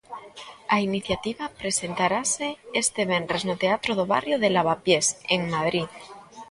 A 0.75 0.77
iniciativa 0.87 1.45
presentarase 1.61 2.47
este 2.81 3.01
venres 3.11 3.41
no 3.49 3.55
Teatro 3.63 3.91
do 3.99 4.05
Barrio 4.13 4.37
de 4.43 4.49
Lavapiés, 4.55 5.05
en 5.35 5.41
Madrid. 5.55 5.87